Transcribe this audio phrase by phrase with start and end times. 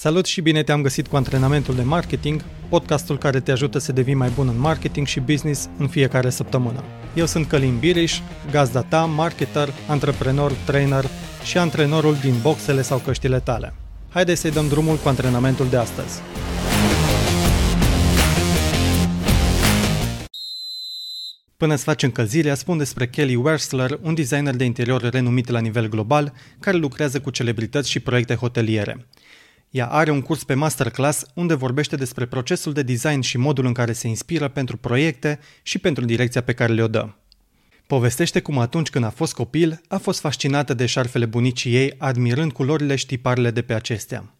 [0.00, 4.14] Salut și bine te-am găsit cu antrenamentul de marketing, podcastul care te ajută să devii
[4.14, 6.84] mai bun în marketing și business în fiecare săptămână.
[7.14, 8.18] Eu sunt Călin Biriș,
[8.50, 11.04] gazda ta, marketer, antreprenor, trainer
[11.44, 13.74] și antrenorul din boxele sau căștile tale.
[14.08, 16.20] Haideți să-i dăm drumul cu antrenamentul de astăzi.
[21.56, 25.88] Până să faci încălzirea, spun despre Kelly Wersler, un designer de interior renumit la nivel
[25.88, 29.06] global, care lucrează cu celebrități și proiecte hoteliere.
[29.70, 33.72] Ea are un curs pe masterclass unde vorbește despre procesul de design și modul în
[33.72, 37.08] care se inspiră pentru proiecte și pentru direcția pe care le-o dă.
[37.86, 42.52] Povestește cum atunci când a fost copil, a fost fascinată de șarfele bunicii ei, admirând
[42.52, 44.32] culorile și tiparele de pe acestea.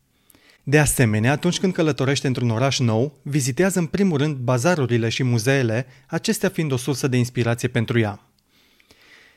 [0.63, 5.87] De asemenea, atunci când călătorește într-un oraș nou, vizitează în primul rând bazarurile și muzeele,
[6.07, 8.21] acestea fiind o sursă de inspirație pentru ea.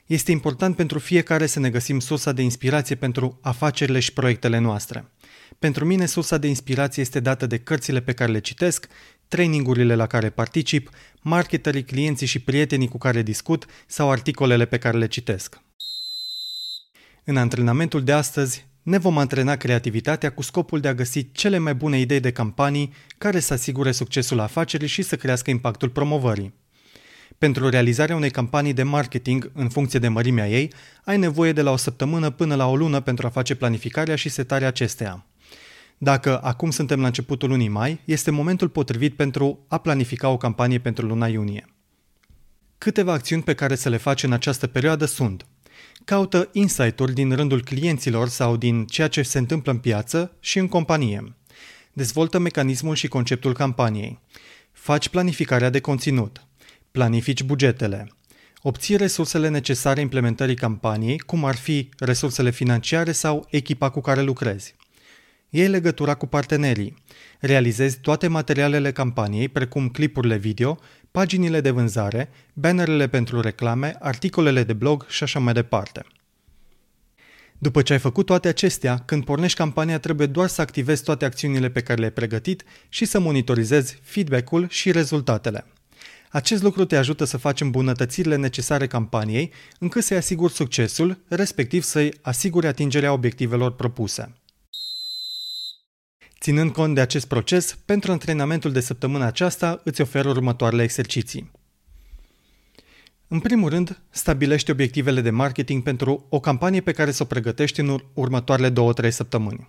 [0.06, 5.06] Este important pentru fiecare să ne găsim sursa de inspirație pentru afacerile și proiectele noastre.
[5.60, 8.88] Pentru mine, sursa de inspirație este dată de cărțile pe care le citesc,
[9.28, 10.90] trainingurile la care particip,
[11.22, 15.62] marketerii, clienții și prietenii cu care discut sau articolele pe care le citesc.
[17.24, 21.76] În antrenamentul de astăzi ne vom antrena creativitatea cu scopul de a găsi cele mai
[21.76, 26.54] bune idei de campanii care să asigure succesul afacerii și să crească impactul promovării.
[27.38, 30.74] Pentru realizarea unei campanii de marketing în funcție de mărimea ei,
[31.04, 34.30] ai nevoie de la o săptămână până la o lună pentru a face planificarea și
[34.30, 35.26] setarea acesteia.
[36.04, 40.80] Dacă acum suntem la începutul lunii mai, este momentul potrivit pentru a planifica o campanie
[40.80, 41.66] pentru luna iunie.
[42.78, 45.46] Câteva acțiuni pe care să le faci în această perioadă sunt
[46.06, 50.68] Caută insight-uri din rândul clienților sau din ceea ce se întâmplă în piață și în
[50.68, 51.36] companie.
[51.94, 54.20] Dezvoltă mecanismul și conceptul campaniei.
[54.72, 56.46] Faci planificarea de conținut.
[56.92, 58.12] Planifici bugetele.
[58.62, 64.76] Obții resursele necesare implementării campaniei, cum ar fi resursele financiare sau echipa cu care lucrezi.
[65.54, 67.04] Iei legătura cu partenerii.
[67.40, 70.80] Realizezi toate materialele campaniei, precum clipurile video,
[71.12, 76.06] paginile de vânzare, bannerele pentru reclame, articolele de blog și așa mai departe.
[77.58, 81.70] După ce ai făcut toate acestea, când pornești campania trebuie doar să activezi toate acțiunile
[81.70, 85.66] pe care le-ai pregătit și să monitorizezi feedback-ul și rezultatele.
[86.30, 92.14] Acest lucru te ajută să faci îmbunătățirile necesare campaniei, încât să-i asiguri succesul, respectiv să-i
[92.22, 94.36] asiguri atingerea obiectivelor propuse.
[96.42, 101.52] Ținând cont de acest proces, pentru antrenamentul de săptămâna aceasta îți ofer următoarele exerciții.
[103.28, 107.80] În primul rând, stabilește obiectivele de marketing pentru o campanie pe care să o pregătești
[107.80, 108.74] în următoarele
[109.06, 109.68] 2-3 săptămâni.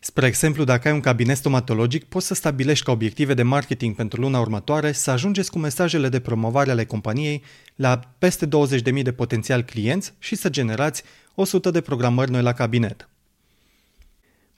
[0.00, 4.20] Spre exemplu, dacă ai un cabinet stomatologic, poți să stabilești ca obiective de marketing pentru
[4.20, 7.42] luna următoare să ajungeți cu mesajele de promovare ale companiei
[7.74, 11.02] la peste 20.000 de potențiali clienți și să generați
[11.34, 13.08] 100 de programări noi la cabinet.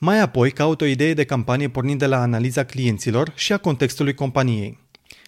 [0.00, 4.14] Mai apoi, caut o idee de campanie pornind de la analiza clienților și a contextului
[4.14, 4.78] companiei.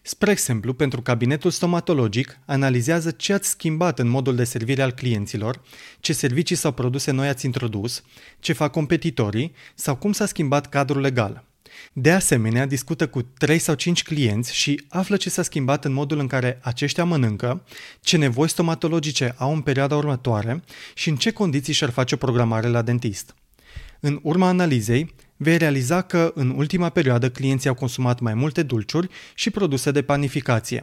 [0.03, 5.61] Spre exemplu, pentru cabinetul stomatologic, analizează ce ați schimbat în modul de servire al clienților,
[6.01, 8.03] ce servicii sau produse noi ați introdus,
[8.41, 11.45] ce fac competitorii sau cum s-a schimbat cadrul legal.
[11.93, 16.19] De asemenea, discută cu 3 sau 5 clienți și află ce s-a schimbat în modul
[16.19, 17.65] în care aceștia mănâncă,
[18.01, 20.63] ce nevoi stomatologice au în perioada următoare
[20.95, 23.35] și în ce condiții și-ar face o programare la dentist.
[24.01, 29.09] În urma analizei, vei realiza că în ultima perioadă clienții au consumat mai multe dulciuri
[29.35, 30.83] și produse de panificație.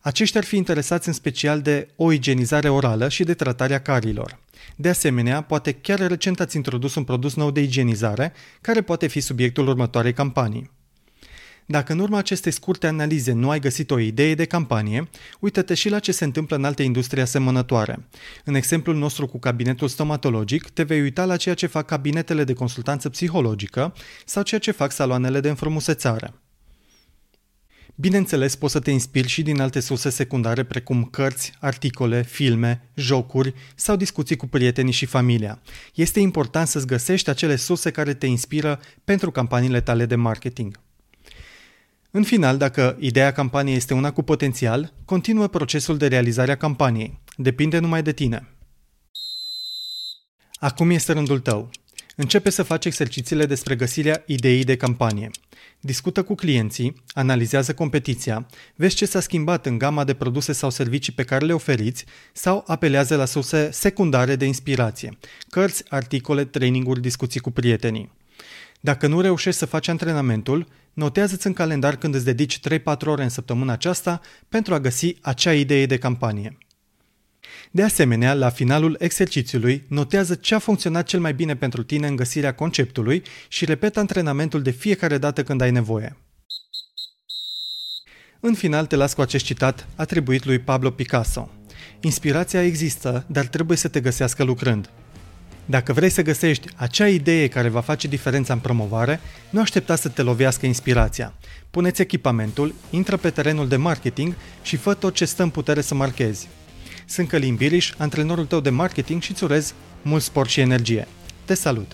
[0.00, 4.38] Aceștia ar fi interesați în special de o igienizare orală și de tratarea carilor.
[4.76, 9.20] De asemenea, poate chiar recent ați introdus un produs nou de igienizare, care poate fi
[9.20, 10.70] subiectul următoarei campanii.
[11.68, 15.08] Dacă în urma acestei scurte analize nu ai găsit o idee de campanie,
[15.40, 18.08] uită-te și la ce se întâmplă în alte industrie asemănătoare.
[18.44, 22.52] În exemplul nostru cu cabinetul stomatologic, te vei uita la ceea ce fac cabinetele de
[22.52, 23.94] consultanță psihologică
[24.24, 26.34] sau ceea ce fac saloanele de înfrumusețare.
[27.98, 33.54] Bineînțeles, poți să te inspiri și din alte surse secundare precum cărți, articole, filme, jocuri
[33.74, 35.62] sau discuții cu prietenii și familia.
[35.94, 40.84] Este important să-ți găsești acele surse care te inspiră pentru campaniile tale de marketing.
[42.16, 47.20] În final, dacă ideea campaniei este una cu potențial, continuă procesul de realizare a campaniei.
[47.36, 48.48] Depinde numai de tine.
[50.54, 51.70] Acum este rândul tău.
[52.14, 55.30] Începe să faci exercițiile despre găsirea ideii de campanie.
[55.80, 61.12] Discută cu clienții, analizează competiția, vezi ce s-a schimbat în gama de produse sau servicii
[61.12, 65.18] pe care le oferiți sau apelează la surse secundare de inspirație,
[65.48, 68.12] cărți, articole, traininguri, discuții cu prietenii.
[68.86, 73.28] Dacă nu reușești să faci antrenamentul, notează-ți în calendar când îți dedici 3-4 ore în
[73.28, 76.58] săptămâna aceasta pentru a găsi acea idee de campanie.
[77.70, 82.16] De asemenea, la finalul exercițiului, notează ce a funcționat cel mai bine pentru tine în
[82.16, 86.16] găsirea conceptului și repetă antrenamentul de fiecare dată când ai nevoie.
[88.40, 91.50] În final te las cu acest citat atribuit lui Pablo Picasso.
[92.00, 94.90] Inspirația există, dar trebuie să te găsească lucrând.
[95.68, 99.20] Dacă vrei să găsești acea idee care va face diferența în promovare,
[99.50, 101.32] nu aștepta să te lovească inspirația.
[101.70, 105.94] Puneți echipamentul, intră pe terenul de marketing și fă tot ce stă în putere să
[105.94, 106.48] marchezi.
[107.06, 111.08] Sunt Călin Biriș, antrenorul tău de marketing și îți urez mult sport și energie.
[111.44, 111.92] Te salut!